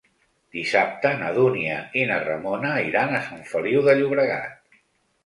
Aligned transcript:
Dissabte 0.53 1.11
na 1.19 1.27
Dúnia 1.35 1.75
i 2.03 2.07
na 2.11 2.17
Ramona 2.23 2.71
iran 2.87 3.13
a 3.19 3.21
Sant 3.27 3.45
Feliu 3.53 3.85
de 3.89 3.95
Llobregat. 4.01 4.81